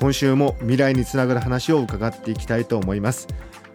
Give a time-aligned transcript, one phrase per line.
[0.00, 3.28] 今週も未来につながる話を伺っていきたいと思います。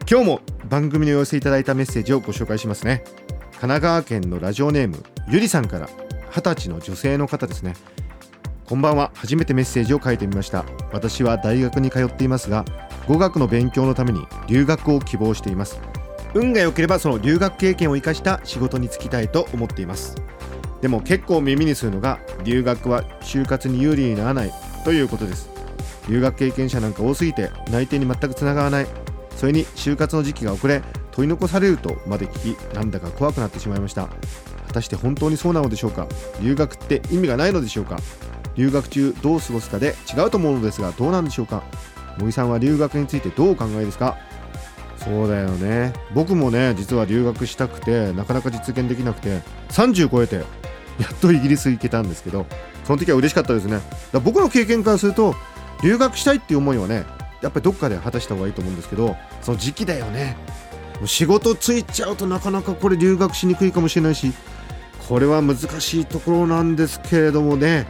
[0.10, 3.04] 今日も番組にお寄せいただいたメッセージをご紹介しますね。
[3.52, 5.88] 神奈川県のラジオネームゆりさんから
[6.32, 7.76] 20歳の女性の方ですね。
[8.66, 9.12] こんばんは。
[9.14, 10.66] 初めてメッセージを書いてみました。
[10.92, 12.66] 私は大学に通っていますが
[13.08, 15.80] 語学の勉強のために留学を希望しています。
[16.34, 20.16] 運が良ければその留学経験を生かした仕事に就きたいと思っています。
[20.82, 24.54] でも結構耳にするのが留学は就活に有利にならない
[24.84, 25.55] ということです。
[26.08, 28.88] 留学経験者なんか多すぎて内定に全くつながらない。
[29.36, 30.82] それに就活の時期が遅れ
[31.12, 34.08] 取り残されるとまで聞きなんだか怖くなってしまいました。
[34.68, 36.08] 果たして本当にそうなのでしょうか？
[36.42, 37.98] 留学って意味がないのでしょうか？
[38.56, 41.64] 留学中どう過ごすかで違うと思うのですがどうなんでしょうか？
[42.18, 44.18] 森さんは留学についてどうお考えですか？
[44.98, 45.92] そうだよね。
[46.14, 50.44] 僕もね実は留学したくてなかなか実現できなくて30超えてや
[51.14, 52.46] っとイギリス行けたんですけど
[52.86, 53.82] その時は嬉しかったですね。
[54.24, 55.36] 僕の経験からすると
[55.84, 57.06] 留学したいっていう思いはね
[57.42, 60.38] やっぱりどっかで果たした方がいいと思うんですけどその時期だよね。
[61.06, 64.32] 仕事ついちゃうとなかなかこれ留学しにくいかもしれないし
[65.10, 67.86] これは難しいところなんですけれどもね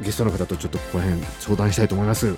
[0.00, 2.36] ゲストの方とちょっとここら辺相談したいと思います。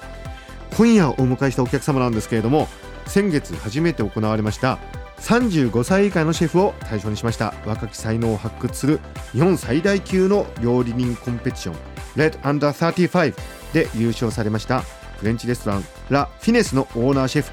[0.77, 2.67] 今夜お迎えしたお客様なんですけれども
[3.07, 4.79] 先月初めて行われました
[5.19, 9.01] 35歳以下のシェフを対象にしました若き才能を発掘する
[9.33, 11.77] 日本最大級の料理人コンペティション
[12.17, 13.35] Red Under 35
[13.75, 14.81] で優勝されました
[15.19, 17.53] フレンチレストランラ・フィネスのオーナーシェフ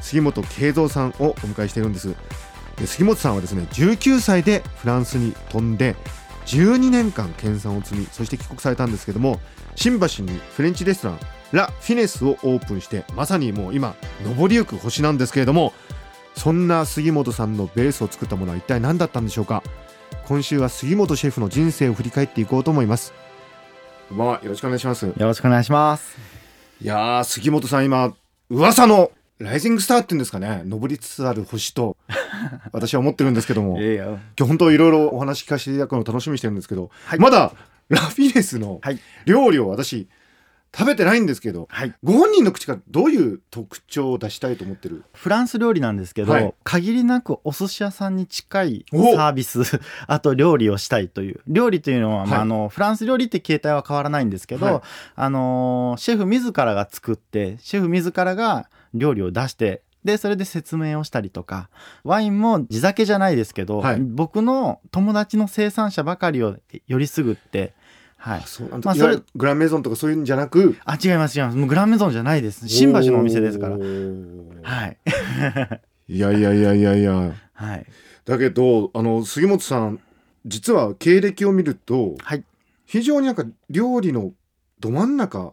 [0.00, 2.14] 杉本慶三さんをお迎えしているんです。
[2.76, 5.96] で杉本さんはですね19歳でフランスに飛んで
[6.46, 9.40] 12年間研鑽を積みそして帰国されたんですけども
[9.76, 11.18] 新橋にフレンチレストラン
[11.52, 13.94] ラ・フィネスをオープンしてまさにもう今
[14.38, 15.72] 上りゆく星なんですけれども
[16.34, 19.62] そんな杉本さんのベースを作ったものは一体何だったんでしょうか。
[20.26, 23.12] 今週は杉本シェフの人生を振り返っていこうと思います。
[24.08, 25.06] こんばんはよろしくお願いします。
[25.06, 26.16] よろしくお願いします。
[26.80, 28.14] いやー杉本さん今
[28.50, 30.62] 噂のライジングスターっていうんですかね。
[30.66, 31.96] 上りつつある星と
[32.72, 33.80] 私は思ってるんですけども。
[33.80, 37.18] いや今日本当いろいろお話聞かせていただくのを楽しみにしてるんですけど、はい。
[37.18, 37.52] まだ
[37.88, 39.00] ラフィネスのはい。
[39.24, 40.06] 料理を私
[40.76, 41.94] 食べてないんですけど、はい。
[42.02, 45.04] ご本人の口からどういう特徴を出したいと思ってる？
[45.12, 46.54] フランス料理なんですけど、はい。
[46.64, 49.62] 限りなくお寿司屋さんに近いサおービス、
[50.08, 51.40] あと料理をしたいという。
[51.46, 52.38] 料理というのは、まはい。
[52.40, 54.80] あ、あの、フランス料理って形態は変わらないんですけど、はい。
[55.14, 61.70] あのー、シェフ自らが作って、シェフ自らが料理を出して、で、それで説明をしたりとか、
[62.02, 64.00] ワインも地酒じゃないですけど、はい。
[64.00, 67.72] 僕の友達の生産者ばかりをよりすぐって、
[68.24, 68.42] はい。
[68.46, 71.58] そうなんまあいわゆるグランメゾンとかそういうんじゃなくあ、違います、違います。
[71.58, 72.66] もうグランメゾンじゃないです。
[72.68, 74.98] 新橋のお店ですからはい。
[76.08, 77.86] いやいやいやいやいやはい。
[78.24, 80.00] だけどあの杉本さん
[80.46, 82.44] 実は経歴を見るとはい。
[82.86, 84.32] 非常になんか料理の
[84.80, 85.52] ど真ん中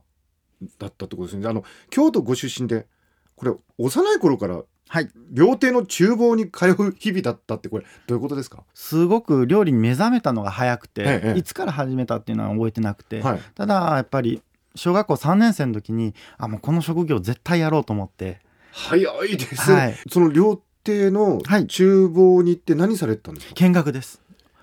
[0.79, 2.87] だったってことですねあの京都ご出身で
[3.35, 4.61] これ幼い頃から
[4.93, 5.09] はい。
[5.31, 8.63] 料亭の厨房に通う日々だったってこれどういうことですか？
[8.73, 13.41] すごく料理に目覚めたのが早くて、ええいつから始めたっていうのは覚えてなくて、はい。
[13.55, 14.41] ただやっぱり
[14.75, 18.41] 小学校3年生の時にあもうこの職業絶対やろうと思って。
[18.73, 19.73] 早いです。
[19.73, 19.95] ね、はい。
[20.09, 21.67] その料亭のはい。
[21.67, 24.20] 厨房に行って何されてたんですか、見学です。
[24.20, 24.20] え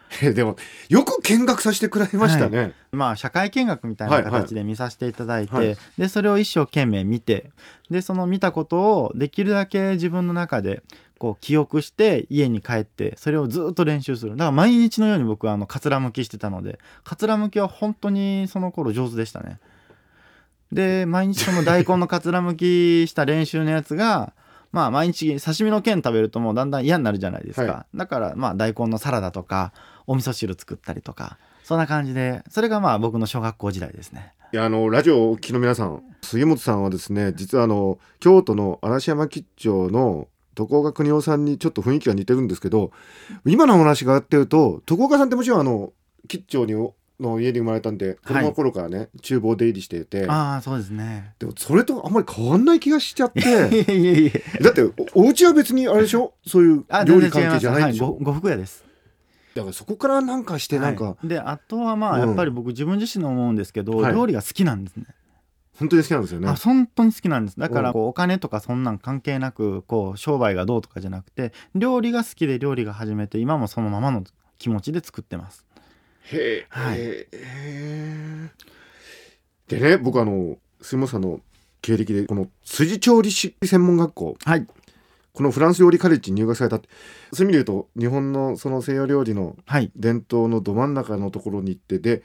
[0.34, 0.56] でも
[0.88, 5.78] よく見学させてくれましたね、まあ社会見学みたいな形で見させていただいて、はいはい。
[5.98, 7.50] でそれを一生懸命見て
[7.91, 10.82] でその見たことをできるだけ自分の中で
[11.18, 14.32] こう記憶して家に帰ってそれをずっと練習する。
[14.32, 19.58] だから毎日のように僕はあのかつらむきしてたのでかつらむきは本当にその頃上手でしたね。
[20.72, 24.33] で毎日その大根のかつらむきした練習のやつが
[24.72, 29.72] まあ毎日刺身の剣食べるともうだんだん嫌になるじゃないですか、はだからまあ大根のサラダとか
[30.06, 31.38] お味噌汁作ったりとか
[31.68, 32.42] そんな感じで。
[32.48, 34.32] それがまあ僕の小学校時代ですね。
[34.54, 42.91] いやあのラジオをお聞きの皆さん杉本さんはですね実はあの京都の嵐山吉兆の徳岡邦夫さんにちょっと雰囲気が似てるんですけど
[43.44, 45.92] 今のお話があってると徳岡さんってもちろんあの
[46.26, 46.72] 吉兆に
[47.20, 50.26] の家に生まれたんで子供の頃からね、厨房出入りしていて。
[50.28, 51.34] ああそうですね。
[51.38, 53.41] でもそれとあんまり変わんない気がしちゃって。
[53.42, 54.30] いやいやいや
[54.62, 54.82] だって
[55.15, 56.34] おお家は別にあれでしょ？
[56.47, 58.84] そういうあ料理関係じゃないんでしょ、はい、ご呉服屋です。
[59.54, 62.28] だからそこからなんかしてなんか、はいであとはまあうん。
[62.28, 64.14] やっぱり僕自分自身の思うんですけど、はい。
[64.14, 65.06] 料理が好きなんですね。
[65.78, 66.48] 本当に好きなんですよね。
[66.48, 67.59] あ本当に好きなんです。
[67.59, 67.84] だかうん。
[67.84, 74.24] らこうお金とかそんなん関係なくこう商売がどうとかじゃなくて料理が好きで料理が始めて今もそのままの
[74.59, 75.64] 気持ちで作ってます
[76.33, 76.98] へえ、はい。
[79.69, 81.41] でね僕あの杉本さんの
[81.83, 84.36] 経歴でこの辻調理師専門学校。
[84.45, 84.66] はい。
[85.33, 86.89] このフランス料理カレッジに入学されたって。
[87.33, 89.91] そういう意味で言うと日本のその西洋料理のはい。
[89.97, 92.22] 伝統のど真ん中のところに行ってで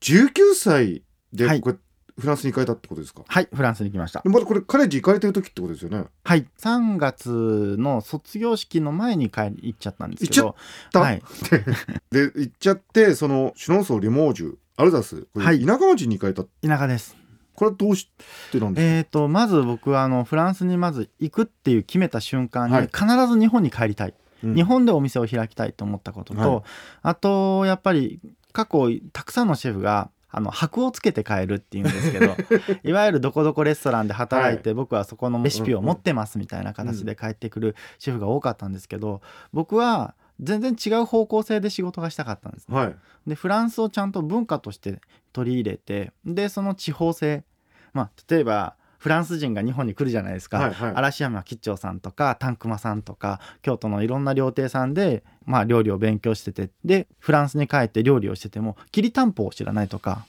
[0.00, 1.60] 19歳ではい。
[1.60, 1.76] これ、
[2.20, 3.22] フランスに行かれたってことですか？
[3.26, 4.20] はいフランスに来ました。
[4.20, 6.04] でまだこれカレッジ行かれてる時ってことですよね？
[6.24, 10.54] はい3月の卒業式の前に帰り行っちゃったんですけど。
[10.92, 11.00] た？
[11.00, 11.22] はい。
[12.12, 15.64] で行っちゃってそのシュノンソーリモージュアルザスこれはい。
[15.64, 17.16] 田舎町に行かれた、田舎です。
[17.54, 18.08] これはどうし
[18.52, 22.86] てなんですか、えー、とまず僕はあのフランスにまず行くっていう決めた瞬間にはい。
[22.86, 24.54] 必ず日本に帰りたい、うん。
[24.54, 26.62] 日本でお店を開きたいと思ったことと、はい。
[27.02, 28.20] あとやっぱり
[28.52, 32.36] 過去たくさんのシェフがあの箔をつけて帰るっていうんですけど
[32.88, 39.20] いわゆるどこどこレストランで働いて、僕はそこのレシピを持ってますみたいな形で帰ってくるシェフが多かったんですけど
[39.52, 42.76] 僕は全然違う方向性で仕事がしたかったんですね。
[42.76, 42.96] はい。
[43.26, 45.00] でフランスをちゃんと文化として
[45.32, 47.44] 取り入れてでその地方性。
[47.92, 50.92] まあ例えばフランス人が日本に来るじゃないですか、はいはい。
[50.94, 56.70] 嵐山吉兆さんとかタンクマさんとか京都のいろんな料亭さんで、まあ、料理を勉強してて。
[56.84, 60.26] でフランスに帰って料理をしててもきりたんぽを知らないとか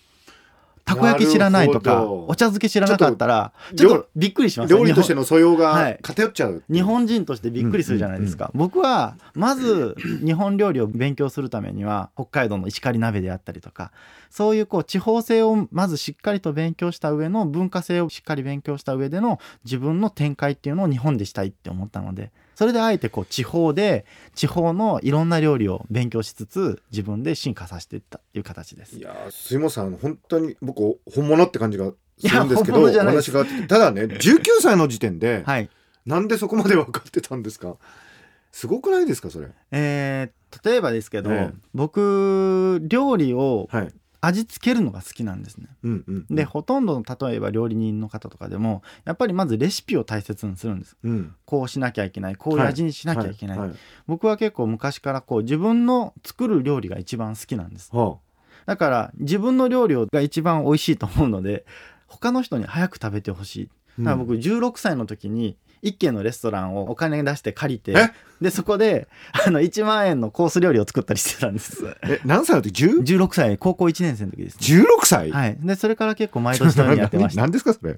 [0.86, 6.00] たこ焼き知らないとかお茶漬け知らなかったらちょっとびっくりしますよ料理としての素養がはい。
[6.02, 13.92] 偏っちゃう、日本人としてびっくりするじゃないですか、僕はまず日本料理を勉強するためには北海道の石狩鍋であったりとか
[14.30, 22.32] そういうこう地方性をまずしっかりと勉強した上の文化性をしっかり勉強した上での自分の展開っていうのを日本でしたいって思ったので
[22.62, 24.06] それであえてこう地方で
[24.36, 29.00] 地方のいろんな料理を勉強しつつ自分で進化させていったっていう形です。
[29.00, 29.02] い。
[29.02, 35.72] やー杉本さん本当に僕本物って感じがするんですけど話がただね 19歳の時点で、はい。
[36.06, 37.78] なんでそこまで分かってたんですか？
[38.52, 39.48] すごくないですかそれ？
[39.72, 41.54] えー例えばですけど、ええ。
[41.74, 45.68] 僕料理をはい味付けるのが好きなんですね。
[45.84, 46.36] うんうんうん。
[46.36, 50.96] でほとんどの例えば料理人の方とかでもやっぱりまずレシピを大切にするんです。
[51.04, 51.36] うん。
[51.46, 53.72] こうしなきゃいけないこういう味にしなきゃいけない、はは
[54.06, 57.90] 僕は結構昔からこう自分の作る料理が一番好きなんです。
[57.92, 58.20] は
[58.68, 61.66] だから自分の料理が一番美味しいと思うので
[62.06, 63.70] 他の人に早く食べてほしい。
[63.72, 68.12] あだから僕16歳の時に一軒のレストランをお金出して借りてえ？
[68.42, 69.08] でそこで
[69.46, 71.84] あの1万円のコース料理を作ったりしてたんです。
[72.04, 73.04] え何歳の時？10?
[73.04, 75.58] 16歳高校1年生の時です、16歳、はい。
[75.60, 77.42] でそれから結構毎年のようにやってました。
[77.44, 77.98] 何ですかそれ？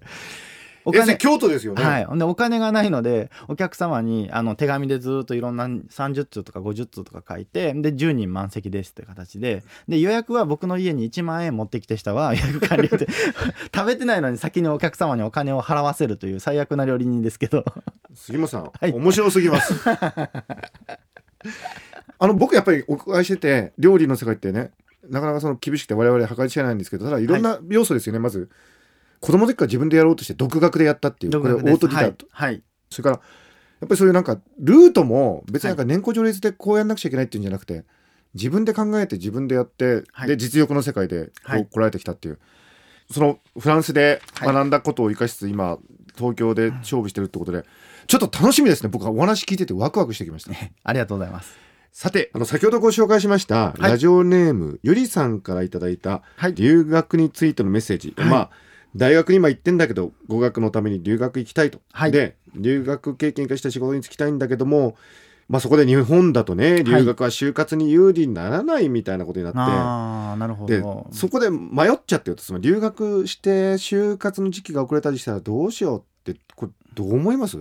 [0.85, 9.63] おえそれ京都ですよね、はい、ほんでお金がないのでお客様にあの手紙でずっといろんな30通とか50通とか書いてで10人満席ですって形で。
[9.87, 13.07] で予約は僕の家に1万円持ってきて人は予約完了で。
[13.73, 17.63] 食べてないのに先にお客様にお金を払わせるという最悪な料理人ですけど。
[18.13, 18.91] 杉本さん、はい。
[18.91, 19.73] 面白すぎます。
[22.19, 24.71] あの僕やっぱりお伺いしてて料理の世界ってね
[25.09, 28.49] なかなかその厳しくて我々計り知れないんですけどただいろんな要素ですよね、まず
[29.23, 32.63] 子供の時から自分でやろうとして独学でやったっていうこれオートディタト、はい、はい。
[32.89, 33.21] それからや
[33.85, 37.85] っぱりそういうなんかルートも別になんか年功序列でこうやんなくちゃいけないっていうんじゃなくて
[38.33, 40.27] 自分で考えて自分でやって、はい。
[40.27, 41.67] で実力の世界でこうはい。
[41.71, 42.39] 来られてきたっていう、
[43.09, 44.53] そのフランスではい。
[44.53, 45.77] 学んだことを生かしつつ今
[46.17, 47.63] 東京で勝負してるってことで
[48.07, 48.89] ちょっと楽しみですね。
[48.89, 50.51] 僕はお話聞いててワクワクしてきました。
[50.83, 51.57] ありがとうございます。
[51.93, 53.81] さてあの先ほどご紹介しました、い。
[53.81, 56.53] ラジオネームゆりさんからいただいたはい。
[56.55, 58.29] 留学についてのメッセージ、はい。
[58.29, 58.49] まあ
[58.95, 62.11] 大学に今行ってんだけど語学のために留学行きたいと、はい。
[62.11, 64.95] で留学経験化した仕事に就きたいんだけども、
[65.49, 72.43] まあ、そこで日本だとね留学は就活に有利にならないみたいなことになって、ああなるほでどそこで迷っちゃってると。
[72.43, 77.57] その留学して就活の時期が遅れたりしたらどうしようってこれどう思います？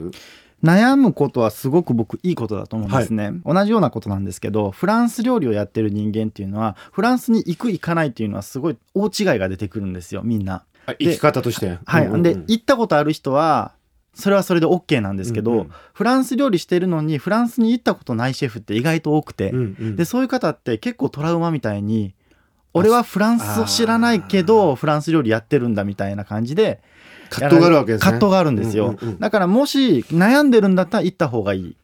[0.63, 10.65] 悩むことはすごく僕いいことだと思うんですね、同じようなことなんですけどフランス料理をやってる人間っていうのはフランスに行く行かないっていうのはすごい大違いが出てくるんですよみんな。
[10.87, 11.79] あ生き方として。
[11.85, 12.23] はい、うんうんうん。
[12.23, 13.73] で行ったことある人は
[14.15, 19.97] それはそれで OK なんですけど、うんうんフランス料理してるのにフランスに行ったことないシェフって意外と多くて、うんうん。
[19.97, 22.15] でそういう方って結構トラウマみたいに
[22.75, 26.81] 俺はフランスを知らないけどフランス料理やってるんだみたいな感じで
[27.31, 28.05] 葛藤があるわけですね。
[28.05, 30.69] 葛藤があるんですよ、だからもし悩んでる。
[30.69, 31.77] んだったら行った方がいい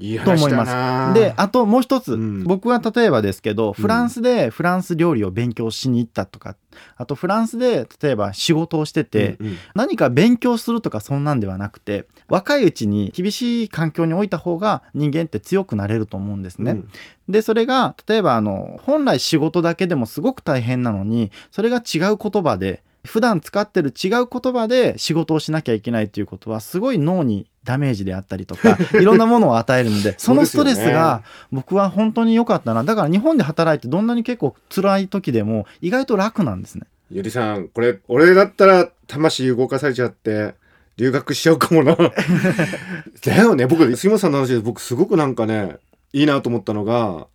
[0.00, 1.14] いいと思います。
[1.14, 2.44] で、あともう一つ、うん。
[2.44, 6.56] 僕は例えばですけど、フランスでフランス料理を勉強しに行ったとか、
[6.96, 9.56] あとフランスで例えば仕事をしてて、うんうん。
[9.74, 16.72] 何か勉強するとかそんなんではなくて、若いうちに厳しい環境に置いた方が人間って強くなれると思うんですね。
[16.72, 16.88] うん。
[17.28, 32.84] で、それが、例えばあの、本来仕事だけでもすごく大変なのに、それが違う言葉で、普段使ってる違う言葉で仕事をしなきゃいけないということはすごい脳にダメージであったりとか いろんなものを与えるのでそのストレスが僕は本当に良かったな。
[32.84, 36.86] だから日本で働いてどんなに結構辛い時でも意外と楽なんですね。
[37.10, 40.54] ゆりさんこれ俺だったら魂動かされちゃって
[40.96, 41.96] 留学しちゃうかもな。
[43.24, 43.66] だよね。
[43.66, 45.76] 僕杉本さんの話で僕すごくなんかね
[46.12, 47.26] いいなと思ったのが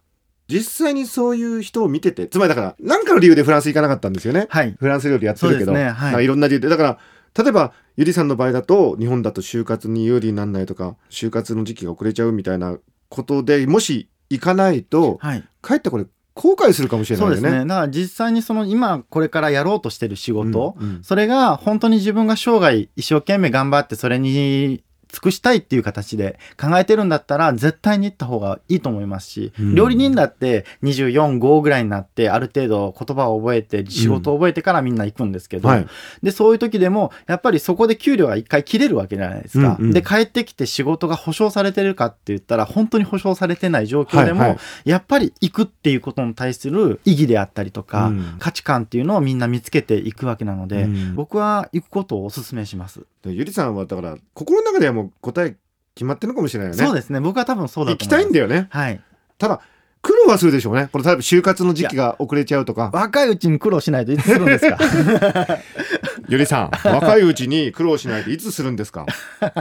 [0.48, 4.48] 実際にそういう人を見ててつまりだから何かの理由でフランス行かなかったんですよね。
[4.50, 4.76] はい。
[4.80, 5.90] フランス料理やってるけど、ね。
[5.90, 6.24] はい。
[6.24, 6.70] いろんな理由で。
[6.70, 6.98] だから
[7.38, 12.78] 例えばゆりさんの場合だと日本だと就活に有利にならないとか就活の時期が遅れちゃうみたいな
[13.10, 15.44] ことでもし行かないとはい。
[15.62, 17.36] かえってこれ後悔するかもしれないよね。
[17.38, 17.66] そうですね。
[17.66, 21.04] だから実際にその今これからやろうとしてる仕事、うんうん。
[21.04, 29.76] それが本当に自分が生涯一生懸命頑張ってそれに尽くしたいっていう形で考えてるんだったら絶対に行った方がいいと思いますし、うん。
[29.76, 35.88] 料理人だって24、5ぐらいになってある程度言葉を覚えて仕事を覚えてからみんな行くんですけど、はい。
[36.24, 39.94] でそういう時でもやっぱりそこで給料が一回切れるわけじゃないですか、うんうん。
[39.94, 44.60] で帰ってきて仕事が保証されてるかって言ったら本当に保証されてない状況でも、はいはい。
[44.86, 48.36] やっぱり行くっていうことに対する意義であったりとか、うん。
[48.40, 51.16] 価値観っていうのをみんな見つけていくわけなので、うん。
[51.16, 53.06] 僕は行くことをお勧めします。
[53.26, 55.56] でゆりさんはだから心の中ではもう答え
[55.96, 56.86] 決まってるのかもしれないよね。
[56.86, 58.68] そうですね僕は多分そうだ行きたいんだよね。
[58.72, 59.02] はい
[59.38, 59.62] ただ
[60.02, 60.88] 苦労はするでしょうね。
[60.92, 62.92] これ例えば就活の時期が遅れちゃうとか。
[62.94, 64.78] 若いうちに苦労しないといつするんですか？
[66.30, 69.06] ゆりさん若いうちに苦労しないでいつするんですか？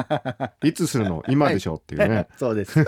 [0.62, 1.22] いつするの？
[1.28, 2.26] 今でしょっていうね。
[2.36, 2.84] そうです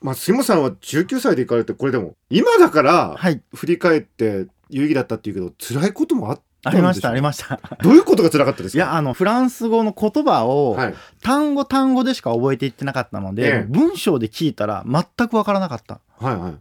[0.00, 7.60] まあ杉本さんは19歳で行かれてこれでも今だからはい振り返って有意義だったっていうけど辛いこともあっありましたありました。
[7.82, 8.78] どういうことが辛かったですか？
[8.78, 13.66] いやあのフランス語の言葉をはい、単語単語でしか覚えていってなかったので、ええ。
[13.68, 15.94] 文章で聞いたら全くわからなかった。
[15.94, 16.54] っはいはい。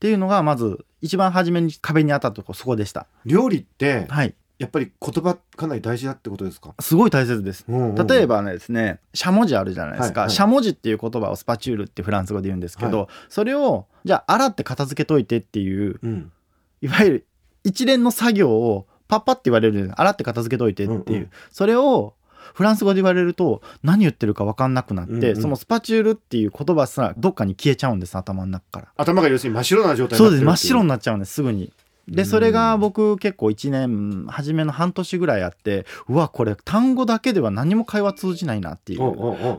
[0.00, 3.06] ていうのがまず一番初めに壁に当たったとこそこでした。
[3.24, 4.34] 料理ってはい。
[4.58, 6.74] やっぱり言葉かなり大事だってことですか？
[6.80, 7.64] すごい大切です。
[7.68, 10.22] 例例えばねですね、しゃもじあるじゃないですか。
[10.22, 10.34] はいはい。
[10.34, 16.32] しゃもじっていう言葉をスパチュールってフランス語で言うんですけど、はそれを、じゃあ洗って片付けといてっていう、うん。
[16.80, 17.26] いわゆる
[17.62, 21.30] 一連の作業をパッパって言われる、洗って片付けといてっていう、うんうん。
[21.50, 22.14] それを
[22.54, 25.42] フランス語で言われると何言ってるか分かんなくなって、うんうん。
[25.42, 28.88] そのスパチュールっていう言葉すらどっかに消えちゃうんです、頭の中から。
[28.96, 31.72] 頭が要するに真っ白な状態にそうです、真っ白にななっちゃうんです、すぐに。
[32.08, 32.14] うん。
[32.14, 39.00] でそれが僕結構1年初めの半年ぐらいあってうわこれ単語だけでは何も会話通じないなっていう。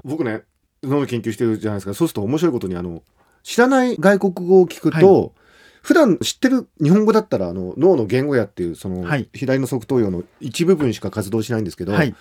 [0.04, 0.44] 僕ね
[0.82, 1.94] 脳の研究してるじゃないですか。
[1.94, 3.04] そうすると面白いことにあの
[3.44, 5.34] 知らない外国語を聞くと、
[5.82, 9.30] 普段知ってる日本語だったらあの脳の言語野っていうその、はい。
[9.34, 12.16] 左の側頭葉の一部分しか活動しないんですけど、はい。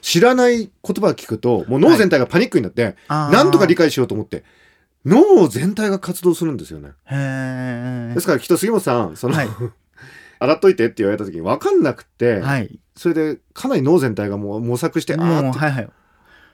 [0.00, 3.32] 知らない言葉を聞くともう脳全体がパニックになって、あー。
[3.32, 4.44] なんとか理解しようと思って
[5.04, 6.90] 脳全体が活動するんですよね。
[7.06, 9.48] へですからきっと杉本さんその、はい。
[10.40, 12.78] 洗っといてって言われた時に分かんなくて、えはい。
[12.94, 15.88] それでかなり脳全体がもう模索してあーってもうはいはい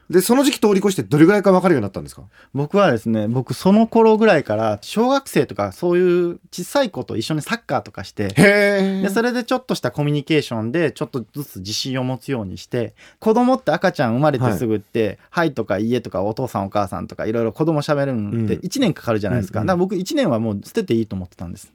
[0.09, 2.23] でその時期通り越してどれぐらいか分かるようになったんですか？
[2.53, 6.01] 僕はですね僕その頃ぐらいから小学生とかそうい
[6.33, 18.61] う小さい子と一緒にサッカーとかしてでそれでちょっとしたコミュニケーションでちょっとずつ自信を持つようにして子供って赤ちゃん生まれてすぐって「はい」とか「家」とかお父さんお母さんとかいろいろ子供喋るのってうん。
[18.61, 21.71] 1年かかるじゃないですか,、うんうんだから僕1年はもう捨てていいと思ってたんです。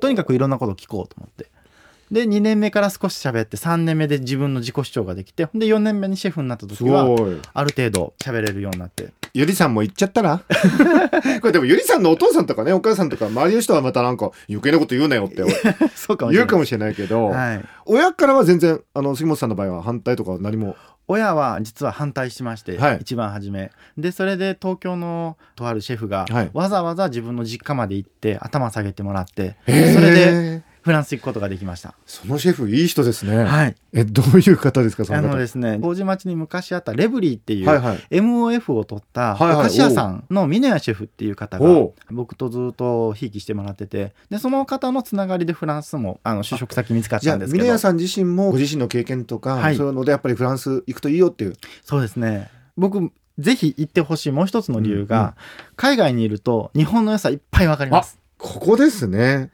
[0.00, 1.46] とにかくいろんなことを聞こうと思って
[2.10, 7.04] で2年目から少し喋って3年目で自分の自己主張ができてで4年目にシェフになったす時は
[7.52, 9.12] ある程度喋れるようになって。
[9.36, 10.42] ゆりさんも言っちゃったら
[11.42, 15.42] これでもゆりさんのお父さんとかねお母さんとか周りの人はまたなんか余計なこと言うなよって
[15.96, 20.76] そうか言うかもしれないけど、はい、親からは全然あの杉本さんの場合は反対とかは何も？
[21.06, 22.98] 親は実は反対しまして、はい。
[23.02, 23.70] 一番初め。
[23.98, 26.50] でそれで東京のとあるシェフが、はい。
[26.54, 31.94] わざわざ自分の実家まで行って頭下げてもらってそれでフランス行くことができました。
[32.04, 33.74] そのシェフいい人ですね、はい。
[33.94, 35.28] えどういう方ですかその方。
[35.28, 37.96] あのですね麹町に昔あったレブリーっていう、はいはい。
[38.10, 47.64] MOF を取ったお菓子屋さんの峰谷シェフっていう方が僕とずっとひいきしてもらっててでその方のつながりでフランスもあの就職先見つかったんですけど。
[47.64, 49.76] 峰屋さん自身もご自身の経験とか、はい。
[49.76, 51.54] そういうのでやっぱりフランス行くといいよっていう。
[51.82, 52.50] そうですね。
[52.76, 55.34] 僕ぜひ行ってほしいもう一つの理由が、うんうん
[55.76, 58.18] 海外にいると日本の良さいっぱいわかります。
[58.38, 59.50] ここですね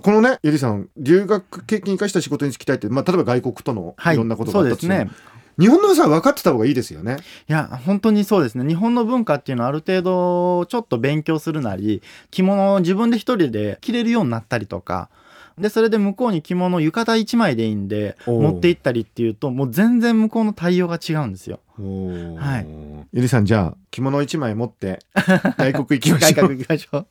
[0.00, 5.32] このねゆりさん留学経験生かした仕事に就きたいって、まあ、例えば外国とのはいいろんなことがそうであったとしても、すね。
[5.58, 7.18] 日本の良さは分かってた方がいいですよね。
[7.48, 8.66] いや本当にそうですね。
[8.66, 15.10] 日本の文化っていうのはある程度ちょっと勉強するなり着物を自分で一人で着れるようになったりとか
[15.58, 21.60] でそれで向こうに着物浴衣1枚でいいんで持って行ったりっていうともう全然向こうの対応が違うんですよ。
[21.76, 22.66] はい。
[23.12, 25.00] ゆりさんじゃあ着物一枚持って
[25.58, 26.30] 外国行きましょう。
[26.32, 27.06] 外国行きましょう。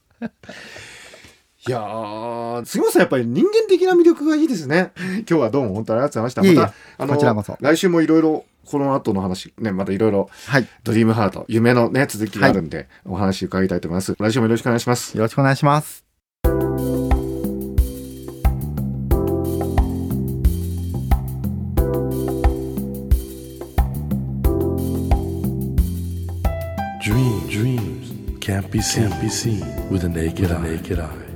[1.68, 4.94] いやー杉本さんやっぱり人間的な魅力がいいですね。
[5.30, 6.48] 今日はどうも本当にありがとうございました。
[6.48, 7.58] いえいえまたあのこちらこそ。
[7.60, 10.68] 来週もいろいろこの後の話ねまたいろいろはい。
[10.84, 14.16] ドリームハート夢のね続きがあるんで、お話伺いたいと思います。
[14.18, 15.16] 来週もよろしくお願いします。
[15.16, 16.04] よろしくお願いします。
[27.04, 30.60] Dreams, dreams can't be seen, can't be seen with a naked, eye.
[30.60, 31.31] naked eye.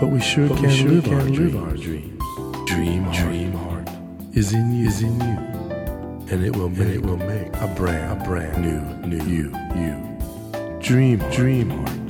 [0.00, 1.56] But we sure But we can, sure live, can our live dreams.
[1.56, 2.22] our dreams.
[2.66, 3.88] Dream, heart, dream heart
[4.32, 5.36] is in you, is in you,
[6.32, 9.94] and it will make, it will make a brand, a brand new, new you, you.
[10.80, 12.00] Dream, heart, dream heart.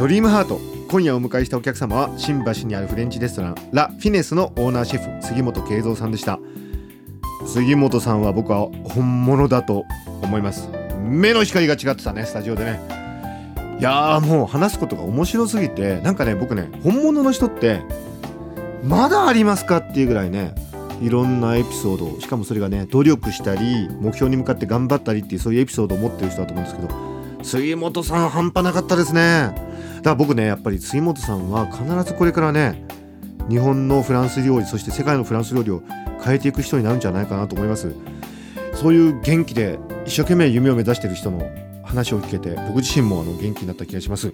[0.00, 0.58] ドリームハート
[0.88, 6.40] 今夜お迎えしたお客様は新橋にあるフレンチレストランラ・フィネスのオーナーシェフ杉本慶三さんでした
[7.46, 9.84] 杉本さんは僕は本物だと
[10.22, 10.68] 思います
[11.04, 12.99] 目の光が違ってたねスタジオでね
[13.80, 17.80] いやーもう話すことが面白すぎてなんかね僕ね本物の人って
[18.84, 20.54] まだありますかっていうぐらいね
[21.00, 29.20] いろんなエピソードしかもそれがね努力したり目標に向かって頑張ったりっていうそういうエピソードを持ってる人だと思うんですけど杉本さん半端なかったですね。
[29.22, 32.84] だから僕ねやっぱり杉本さんは必ずこれからね
[33.48, 35.82] 日本のフランス料理そして世界のフランス料理を
[36.22, 37.94] 変えていく人になるんじゃないかなと思います。
[38.74, 41.50] そういう元気で一生懸命夢を目指してる人の
[41.90, 44.32] 話を聞けて僕自身もあの元気になった気がします。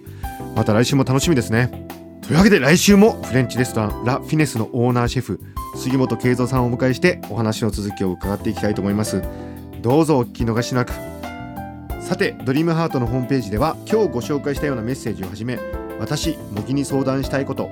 [0.55, 1.87] また来週も楽しみですね。
[2.21, 5.39] というわけで来週もフレンチレストランラ・フィネスのオーナーシェフ
[5.75, 9.21] 杉本慶三さんをお迎えしてお話の続きを伺っていきたいと思います。
[9.81, 10.91] どうぞお聞き逃しなく。
[12.01, 15.59] さてドリームハートのホームページでは今日ご紹介したようなメッセージをはじめ
[15.99, 17.69] 私茂木に相談したいこと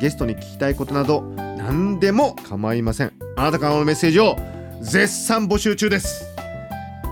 [0.00, 1.22] ゲストに聞きたいことなど
[1.56, 3.12] 何でも構いません。
[3.36, 4.36] あなたからのメッセージを
[4.80, 6.27] 絶賛募集中です。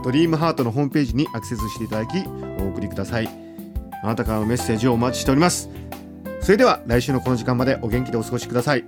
[0.06, 2.24] ドリームハートのホームページにアクセスしていただき
[2.60, 3.28] お送りください。
[4.04, 5.68] あなたからのメッセージをお待ちしております。
[6.40, 8.84] それでは来週のこの時間までお元気でお過ごしください。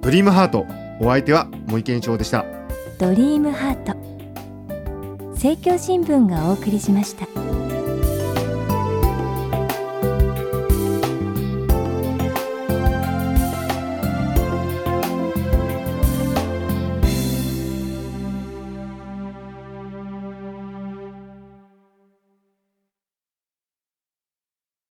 [0.00, 0.66] ドリームハート
[1.00, 2.44] お相手は森健一郎でした。
[2.98, 3.96] ドリームハート。
[5.34, 7.59] 政教新聞がお送りしました。